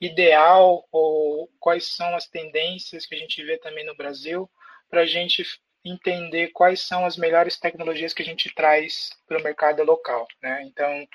ideal 0.00 0.86
ou 0.90 1.48
quais 1.60 1.94
são 1.94 2.14
as 2.16 2.26
tendências 2.26 3.06
que 3.06 3.14
a 3.14 3.18
gente 3.18 3.42
vê 3.44 3.56
também 3.58 3.86
no 3.86 3.96
Brasil 3.96 4.50
para 4.90 5.02
a 5.02 5.06
gente 5.06 5.44
entender 5.84 6.48
quais 6.48 6.80
são 6.80 7.06
as 7.06 7.16
melhores 7.16 7.58
tecnologias 7.58 8.12
que 8.12 8.22
a 8.22 8.24
gente 8.24 8.52
traz 8.54 9.10
para 9.26 9.38
o 9.38 9.42
mercado 9.42 9.84
local. 9.84 10.26
Né? 10.42 10.64
Então, 10.64 11.06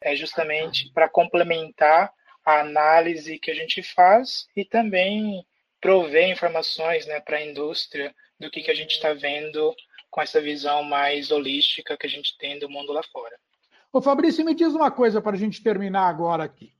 é 0.00 0.14
justamente 0.14 0.90
para 0.92 1.08
complementar 1.08 2.12
a 2.44 2.60
análise 2.60 3.38
que 3.38 3.50
a 3.50 3.54
gente 3.54 3.82
faz 3.82 4.46
e 4.54 4.64
também 4.64 5.44
prover 5.80 6.28
informações 6.28 7.06
né, 7.06 7.20
para 7.20 7.38
a 7.38 7.44
indústria 7.44 8.14
do 8.38 8.50
que, 8.50 8.62
que 8.62 8.70
a 8.70 8.74
gente 8.74 8.92
está 8.92 9.12
vendo 9.12 9.74
com 10.16 10.22
essa 10.22 10.40
visão 10.40 10.82
mais 10.82 11.30
holística 11.30 11.94
que 11.94 12.06
a 12.06 12.08
gente 12.08 12.38
tem 12.38 12.58
do 12.58 12.70
mundo 12.70 12.90
lá 12.90 13.02
fora. 13.12 13.36
Ô 13.92 14.00
Fabrício, 14.00 14.42
me 14.46 14.54
diz 14.54 14.72
uma 14.72 14.90
coisa 14.90 15.20
para 15.20 15.36
a 15.36 15.38
gente 15.38 15.62
terminar 15.62 16.08
agora 16.08 16.42
aqui. 16.42 16.72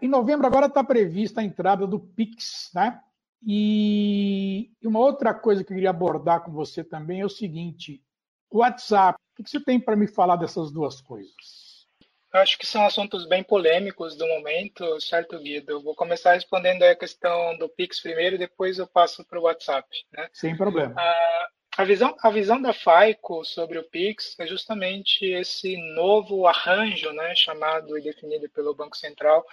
Em 0.00 0.06
novembro 0.06 0.46
agora 0.46 0.66
está 0.66 0.84
prevista 0.84 1.40
a 1.40 1.44
entrada 1.44 1.88
do 1.88 1.98
Pix, 1.98 2.70
né? 2.72 3.00
E 3.44 4.70
uma 4.80 5.00
outra 5.00 5.34
coisa 5.34 5.64
que 5.64 5.72
eu 5.72 5.74
queria 5.74 5.90
abordar 5.90 6.44
com 6.44 6.52
você 6.52 6.84
também 6.84 7.20
é 7.20 7.26
o 7.26 7.28
seguinte: 7.28 8.00
WhatsApp. 8.48 9.18
O 9.36 9.42
que 9.42 9.50
você 9.50 9.58
tem 9.58 9.80
para 9.80 9.96
me 9.96 10.06
falar 10.06 10.36
dessas 10.36 10.70
duas 10.70 11.00
coisas? 11.00 11.88
Eu 12.32 12.40
acho 12.40 12.56
que 12.56 12.66
são 12.66 12.86
assuntos 12.86 13.26
bem 13.26 13.42
polêmicos 13.42 14.16
do 14.16 14.26
momento, 14.28 15.00
certo, 15.00 15.38
Guido? 15.40 15.72
Eu 15.72 15.82
vou 15.82 15.96
começar 15.96 16.34
respondendo 16.34 16.84
a 16.84 16.94
questão 16.94 17.56
do 17.58 17.68
Pix 17.68 18.00
primeiro, 18.00 18.36
e 18.36 18.38
depois 18.38 18.78
eu 18.78 18.86
passo 18.86 19.24
para 19.24 19.38
o 19.38 19.42
WhatsApp. 19.42 19.88
Né? 20.12 20.28
Sem 20.32 20.56
problema. 20.56 20.94
Ah, 20.96 21.48
a, 21.76 21.84
visão, 21.84 22.16
a 22.22 22.30
visão 22.30 22.60
da 22.60 22.72
FAICO 22.72 23.44
sobre 23.44 23.78
o 23.78 23.82
Pix 23.82 24.36
é 24.38 24.46
justamente 24.46 25.24
esse 25.24 25.76
novo 25.94 26.46
arranjo, 26.46 27.12
né, 27.12 27.34
chamado 27.34 27.98
e 27.98 28.02
definido 28.02 28.48
pelo 28.48 28.74
Banco 28.74 28.96
Central, 28.96 29.44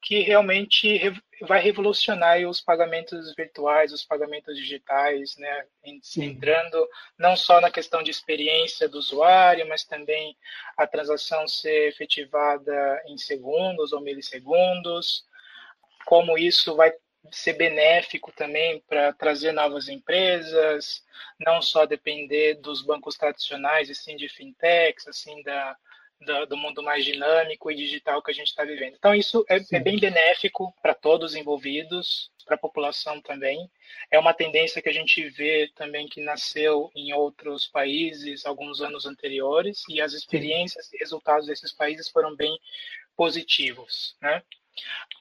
que 0.00 0.20
realmente 0.20 1.12
vai 1.42 1.60
revolucionar 1.60 2.40
os 2.40 2.60
pagamentos 2.60 3.32
virtuais, 3.36 3.92
os 3.92 4.04
pagamentos 4.04 4.56
digitais, 4.56 5.36
né? 5.36 5.64
entrando 6.16 6.88
não 7.16 7.36
só 7.36 7.60
na 7.60 7.70
questão 7.70 8.02
de 8.02 8.10
experiência 8.10 8.88
do 8.88 8.98
usuário, 8.98 9.68
mas 9.68 9.84
também 9.84 10.36
a 10.76 10.88
transação 10.88 11.46
ser 11.46 11.88
efetivada 11.88 13.00
em 13.06 13.16
segundos 13.16 13.92
ou 13.92 14.00
milissegundos, 14.00 15.24
como 16.04 16.36
isso 16.36 16.74
vai 16.74 16.92
ser 17.30 17.54
benéfico 17.54 18.32
também 18.32 18.80
para 18.88 19.12
trazer 19.12 19.52
novas 19.52 19.88
empresas, 19.88 21.04
não 21.38 21.62
só 21.62 21.86
depender 21.86 22.54
dos 22.54 22.82
bancos 22.82 23.16
tradicionais, 23.16 23.88
e 23.88 23.94
sim 23.94 24.16
de 24.16 24.28
fintechs, 24.28 25.06
assim 25.06 25.42
da, 25.42 25.76
da 26.20 26.44
do 26.44 26.56
mundo 26.56 26.82
mais 26.82 27.04
dinâmico 27.04 27.70
e 27.70 27.76
digital 27.76 28.22
que 28.22 28.30
a 28.30 28.34
gente 28.34 28.48
está 28.48 28.64
vivendo. 28.64 28.94
Então 28.94 29.14
isso 29.14 29.44
é, 29.48 29.60
é 29.72 29.80
bem 29.80 29.98
benéfico 29.98 30.74
para 30.82 30.94
todos 30.94 31.32
os 31.32 31.36
envolvidos, 31.36 32.30
para 32.44 32.56
a 32.56 32.58
população 32.58 33.20
também. 33.20 33.70
É 34.10 34.18
uma 34.18 34.34
tendência 34.34 34.82
que 34.82 34.88
a 34.88 34.92
gente 34.92 35.28
vê 35.28 35.70
também 35.76 36.08
que 36.08 36.20
nasceu 36.20 36.90
em 36.94 37.12
outros 37.12 37.66
países 37.68 38.44
alguns 38.44 38.80
anos 38.80 39.06
anteriores 39.06 39.84
e 39.88 40.00
as 40.00 40.12
experiências 40.12 40.92
e 40.92 40.98
resultados 40.98 41.46
desses 41.46 41.72
países 41.72 42.08
foram 42.08 42.34
bem 42.34 42.58
positivos, 43.16 44.16
né? 44.20 44.42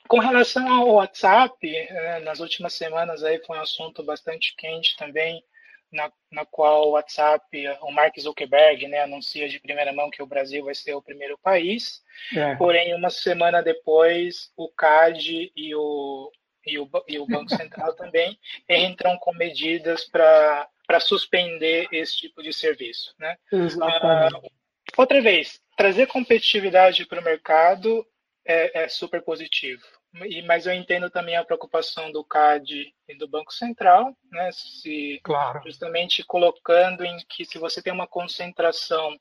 Com 0.07 0.19
relação 0.19 0.67
ao 0.67 0.95
WhatsApp, 0.95 1.67
é, 1.67 2.19
nas 2.19 2.39
últimas 2.39 2.73
semanas 2.73 3.23
aí 3.23 3.39
foi 3.45 3.57
um 3.57 3.61
assunto 3.61 4.03
bastante 4.03 4.55
quente 4.55 4.95
também, 4.97 5.43
na, 5.91 6.11
na 6.31 6.45
qual 6.45 6.87
o 6.87 6.91
WhatsApp, 6.91 7.45
o 7.81 7.91
Mark 7.91 8.17
Zuckerberg, 8.17 8.87
né, 8.87 9.01
anuncia 9.01 9.49
de 9.49 9.59
primeira 9.59 9.91
mão 9.91 10.09
que 10.09 10.23
o 10.23 10.27
Brasil 10.27 10.63
vai 10.63 10.73
ser 10.73 10.93
o 10.93 11.01
primeiro 11.01 11.37
país. 11.37 12.01
É. 12.35 12.55
Porém, 12.55 12.95
uma 12.95 13.09
semana 13.09 13.61
depois, 13.61 14.51
o 14.55 14.69
CAD 14.69 15.51
e 15.55 15.75
o, 15.75 16.31
e 16.65 16.79
o, 16.79 16.89
e 17.07 17.19
o 17.19 17.25
Banco 17.25 17.49
Central 17.55 17.93
também 17.93 18.39
entram 18.69 19.17
com 19.17 19.33
medidas 19.33 20.05
para 20.05 20.99
suspender 20.99 21.87
esse 21.91 22.15
tipo 22.15 22.41
de 22.41 22.53
serviço. 22.53 23.13
Né? 23.19 23.35
Uh, 23.51 24.51
outra 24.97 25.21
vez, 25.21 25.59
trazer 25.75 26.07
competitividade 26.07 27.05
para 27.05 27.19
o 27.19 27.23
mercado 27.23 28.05
é, 28.45 28.83
é 28.83 28.87
super 28.87 29.21
positivo. 29.23 29.83
E, 30.25 30.41
mas 30.41 30.65
eu 30.65 30.73
entendo 30.73 31.09
também 31.09 31.37
a 31.37 31.43
preocupação 31.43 32.11
do 32.11 32.23
CAD 32.23 32.93
e 33.07 33.17
do 33.17 33.27
Banco 33.27 33.53
Central, 33.53 34.15
né? 34.29 34.51
Se 34.51 35.19
claro. 35.23 35.61
justamente 35.65 36.23
colocando 36.23 37.05
em 37.05 37.17
que 37.29 37.45
se 37.45 37.57
você 37.57 37.81
tem 37.81 37.93
uma 37.93 38.07
concentração 38.07 39.17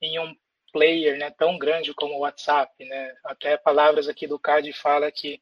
em 0.00 0.18
um 0.18 0.34
player, 0.72 1.18
né, 1.18 1.30
tão 1.30 1.58
grande 1.58 1.92
como 1.94 2.14
o 2.14 2.20
WhatsApp, 2.20 2.72
né? 2.84 3.14
Até 3.24 3.56
palavras 3.56 4.08
aqui 4.08 4.26
do 4.26 4.38
CAD 4.38 4.72
fala 4.72 5.12
que 5.12 5.40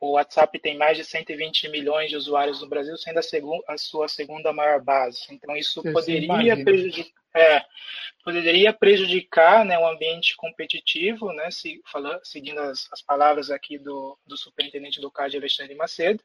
o 0.00 0.12
WhatsApp 0.12 0.58
tem 0.58 0.76
mais 0.76 0.96
de 0.96 1.04
120 1.04 1.68
milhões 1.68 2.10
de 2.10 2.16
usuários 2.16 2.60
no 2.60 2.68
Brasil, 2.68 2.96
sendo 2.96 3.18
a, 3.18 3.22
segu 3.22 3.62
a 3.66 3.78
sua 3.78 4.08
segunda 4.08 4.52
maior 4.52 4.82
base. 4.82 5.26
Então, 5.30 5.56
isso 5.56 5.82
poderia 5.82 6.62
prejudicar, 6.62 7.12
é, 7.34 7.64
poderia 8.22 8.72
prejudicar 8.72 9.64
né, 9.64 9.78
o 9.78 9.86
ambiente 9.86 10.36
competitivo, 10.36 11.32
né, 11.32 11.50
se, 11.50 11.80
falando, 11.90 12.20
seguindo 12.24 12.58
as, 12.60 12.88
as, 12.92 13.02
palavras 13.02 13.50
aqui 13.50 13.78
do, 13.78 14.18
do 14.26 14.36
superintendente 14.36 15.00
do 15.00 15.10
CAD, 15.10 15.36
Alexandre 15.36 15.74
Macedo, 15.74 16.22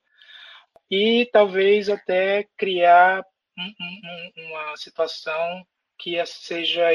e 0.89 1.29
talvez 1.31 1.89
até 1.89 2.47
criar 2.57 3.23
um, 3.57 3.73
um, 3.81 4.45
uma 4.47 4.77
situação 4.77 5.65
que 5.97 6.25
seja 6.25 6.87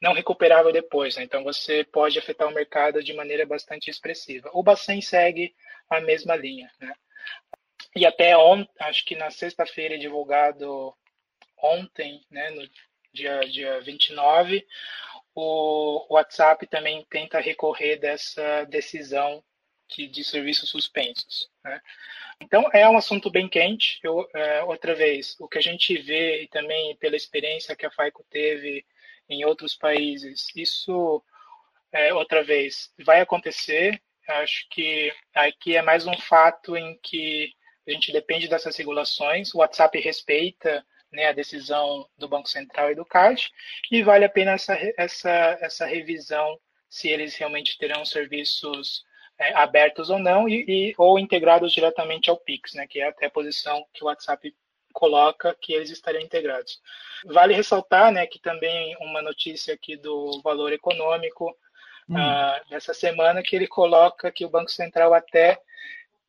não 0.00 0.12
recuperável 0.12 0.72
depois. 0.72 1.16
Né? 1.16 1.22
Então, 1.22 1.44
você 1.44 1.84
pode 1.84 2.18
afetar 2.18 2.48
o 2.48 2.54
mercado 2.54 3.02
de 3.02 3.14
maneira 3.14 3.46
bastante 3.46 3.88
expressiva. 3.88 4.50
O 4.52 4.62
Bacen 4.62 5.00
segue 5.00 5.54
a 5.96 6.00
mesma 6.00 6.36
linha. 6.36 6.70
Né? 6.80 6.94
E 7.94 8.06
até 8.06 8.36
ontem, 8.36 8.70
acho 8.80 9.04
que 9.04 9.14
na 9.14 9.30
sexta-feira, 9.30 9.98
divulgado 9.98 10.94
ontem, 11.58 12.24
né, 12.30 12.50
no 12.50 12.68
dia, 13.12 13.40
dia 13.40 13.80
29, 13.80 14.66
o 15.34 16.06
WhatsApp 16.10 16.66
também 16.66 17.06
tenta 17.08 17.40
recorrer 17.40 17.96
dessa 17.96 18.64
decisão 18.64 19.42
de, 19.88 20.08
de 20.08 20.24
serviços 20.24 20.70
suspensos. 20.70 21.50
Né? 21.64 21.80
Então, 22.40 22.68
é 22.72 22.88
um 22.88 22.96
assunto 22.96 23.30
bem 23.30 23.48
quente. 23.48 24.00
Eu, 24.02 24.28
é, 24.34 24.62
outra 24.64 24.94
vez, 24.94 25.36
o 25.38 25.48
que 25.48 25.58
a 25.58 25.62
gente 25.62 25.96
vê, 25.98 26.42
e 26.42 26.48
também 26.48 26.96
pela 26.96 27.16
experiência 27.16 27.76
que 27.76 27.86
a 27.86 27.90
FAICO 27.90 28.24
teve 28.28 28.84
em 29.28 29.44
outros 29.44 29.76
países, 29.76 30.48
isso, 30.56 31.22
é, 31.92 32.12
outra 32.12 32.42
vez, 32.42 32.92
vai 33.04 33.20
acontecer. 33.20 34.02
Acho 34.40 34.66
que 34.70 35.12
aqui 35.34 35.76
é 35.76 35.82
mais 35.82 36.06
um 36.06 36.16
fato 36.16 36.76
em 36.76 36.98
que 37.02 37.52
a 37.86 37.90
gente 37.90 38.12
depende 38.12 38.48
dessas 38.48 38.76
regulações. 38.76 39.54
O 39.54 39.58
WhatsApp 39.58 39.98
respeita 40.00 40.84
né, 41.12 41.26
a 41.26 41.32
decisão 41.32 42.08
do 42.16 42.28
Banco 42.28 42.48
Central 42.48 42.90
e 42.90 42.94
do 42.94 43.04
CAD, 43.04 43.50
e 43.90 44.02
vale 44.02 44.24
a 44.24 44.30
pena 44.30 44.52
essa, 44.52 44.76
essa, 44.96 45.58
essa 45.60 45.86
revisão 45.86 46.58
se 46.88 47.08
eles 47.08 47.36
realmente 47.36 47.76
terão 47.78 48.04
serviços 48.04 49.04
é, 49.38 49.52
abertos 49.54 50.10
ou 50.10 50.18
não, 50.18 50.48
e, 50.48 50.64
e, 50.66 50.94
ou 50.96 51.18
integrados 51.18 51.72
diretamente 51.72 52.30
ao 52.30 52.36
Pix, 52.36 52.74
né, 52.74 52.86
que 52.86 53.00
é 53.00 53.08
até 53.08 53.26
a 53.26 53.30
posição 53.30 53.84
que 53.92 54.02
o 54.02 54.06
WhatsApp 54.06 54.54
coloca 54.92 55.56
que 55.60 55.72
eles 55.72 55.90
estariam 55.90 56.22
integrados. 56.22 56.80
Vale 57.24 57.54
ressaltar 57.54 58.12
né, 58.12 58.26
que 58.26 58.38
também 58.38 58.96
uma 59.00 59.22
notícia 59.22 59.74
aqui 59.74 59.96
do 59.96 60.40
Valor 60.42 60.72
Econômico 60.72 61.56
hum. 62.08 62.16
uh, 62.16 62.70
dessa 62.70 62.94
semana 62.94 63.42
que 63.42 63.54
ele 63.56 63.66
coloca 63.66 64.30
que 64.32 64.44
o 64.44 64.50
Banco 64.50 64.70
Central 64.70 65.14
até 65.14 65.60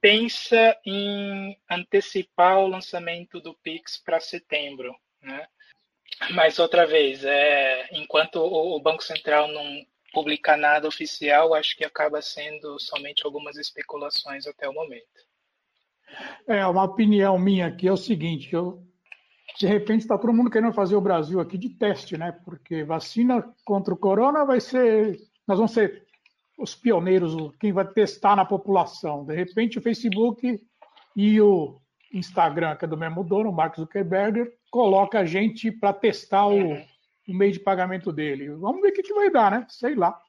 pensa 0.02 0.78
em 0.86 1.58
antecipar 1.70 2.60
o 2.60 2.68
lançamento 2.68 3.40
do 3.40 3.54
Pix 3.54 3.98
para 3.98 4.20
setembro, 4.20 4.94
né? 5.22 5.48
Mas 6.32 6.60
outra 6.60 6.86
vez, 6.86 7.24
é, 7.24 7.88
enquanto 7.92 8.38
o, 8.38 8.76
o 8.76 8.80
Banco 8.82 9.04
Central 9.04 9.48
não 9.48 9.86
publicar 10.14 10.58
nada 10.58 10.88
oficial, 10.88 11.54
acho 11.54 11.76
que 11.76 11.84
acaba 11.84 12.22
sendo 12.22 12.80
somente 12.80 13.26
algumas 13.26 13.58
especulações 13.58 14.46
até 14.46 14.70
o 14.70 14.74
momento. 14.74 15.08
É, 16.48 16.66
uma 16.68 16.84
opinião 16.84 17.40
minha 17.40 17.68
aqui 17.68 17.88
é 17.88 17.92
o 17.92 17.98
seguinte, 17.98 18.54
eu, 18.54 18.84
de 19.58 19.66
repente 19.66 20.02
está 20.02 20.18
todo 20.18 20.34
mundo 20.34 20.52
querendo 20.52 20.74
fazer 20.74 20.96
o 20.96 21.02
Brasil 21.02 21.40
aqui 21.40 21.58
de 21.58 21.70
teste, 21.70 22.16
né? 22.16 22.32
Porque 22.46 22.84
vacina 22.84 23.44
contra 23.66 23.94
o 23.94 23.98
corona 23.98 24.46
vai 24.46 24.60
ser, 24.60 25.18
nós 25.48 25.58
vamos 25.58 25.72
ser 25.72 26.04
os 26.58 26.76
pioneiros, 26.76 27.34
quem 27.60 27.72
vai 27.72 27.86
testar 27.86 28.36
na 28.36 28.46
população. 28.46 29.26
De 29.26 29.36
repente, 29.36 29.78
o 29.78 29.82
Facebook 29.82 30.60
e 31.16 31.42
o 31.42 31.80
Instagram, 32.14 32.76
que 32.76 32.86
é 32.86 32.88
do 32.88 32.98
mesmo 32.98 33.24
dono, 33.24 33.50
o 33.50 33.54
Mark 33.54 33.76
Zuckerberg, 33.76 34.52
coloca 34.70 35.20
a 35.20 35.26
gente 35.26 35.72
para 35.72 35.94
testar 35.94 36.48
o, 36.48 36.74
o, 36.74 37.34
meio 37.34 37.52
de 37.52 37.60
pagamento 37.60 38.12
dele. 38.12 38.52
Vamos 38.52 38.82
ver 38.82 38.90
o 38.90 38.94
que, 38.94 39.04
que 39.04 39.14
vai 39.14 39.30
dar, 39.32 39.52
né? 39.52 39.66
Sei 39.70 39.96
lá. 39.96 40.20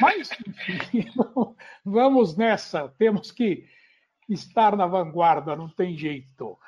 Mas, 0.00 0.30
enfim, 0.46 1.04
vamos 1.84 2.36
nessa. 2.36 2.88
Temos 2.98 3.30
que 3.30 3.64
estar 4.28 4.76
na 4.76 4.86
vanguarda, 4.86 5.56
não 5.56 5.68
tem 5.68 5.96
jeito. 5.96 6.58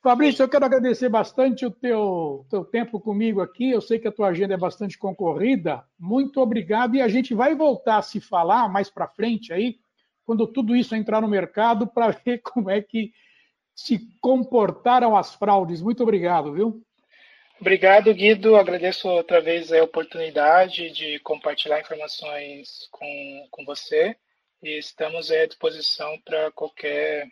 Fabrício, 0.00 0.44
eu 0.44 0.48
quero 0.48 0.64
agradecer 0.64 1.08
bastante 1.08 1.66
o 1.66 1.70
teu, 1.70 2.46
teu 2.48 2.64
tempo 2.64 3.00
comigo 3.00 3.40
aqui. 3.40 3.70
Eu 3.70 3.80
sei 3.80 3.98
que 3.98 4.06
a 4.06 4.12
tua 4.12 4.28
agenda 4.28 4.54
é 4.54 4.56
bastante 4.56 4.96
concorrida. 4.96 5.84
Muito 5.98 6.40
obrigado. 6.40 6.94
E 6.94 7.02
a 7.02 7.08
gente 7.08 7.34
vai 7.34 7.54
voltar 7.54 7.98
a 7.98 8.02
se 8.02 8.20
falar 8.20 8.68
mais 8.68 8.88
para 8.88 9.08
frente 9.08 9.52
aí, 9.52 9.76
quando 10.24 10.46
tudo 10.46 10.76
isso 10.76 10.94
entrar 10.94 11.20
no 11.20 11.28
mercado, 11.28 11.86
para 11.86 12.10
ver 12.24 12.38
como 12.38 12.70
é 12.70 12.80
que 12.80 13.12
se 13.74 13.98
comportaram 14.20 15.16
as 15.16 15.34
fraudes. 15.34 15.82
Muito 15.82 16.02
obrigado, 16.04 16.52
viu? 16.52 16.80
Obrigado, 17.60 18.14
Guido. 18.14 18.54
Agradeço 18.54 19.08
outra 19.08 19.40
vez 19.40 19.72
a 19.72 19.82
oportunidade 19.82 20.90
de 20.90 21.18
compartilhar 21.20 21.80
informações 21.80 22.88
com, 22.92 23.48
com 23.50 23.64
você 23.64 24.16
e 24.62 24.78
estamos 24.78 25.30
à 25.32 25.44
disposição 25.44 26.16
para 26.24 26.52
qualquer 26.52 27.26